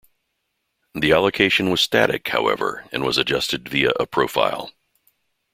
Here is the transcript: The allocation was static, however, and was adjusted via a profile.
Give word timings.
The 0.95 1.11
allocation 1.11 1.69
was 1.69 1.79
static, 1.79 2.27
however, 2.29 2.85
and 2.91 3.03
was 3.03 3.19
adjusted 3.19 3.69
via 3.69 3.91
a 3.99 4.07
profile. 4.07 4.71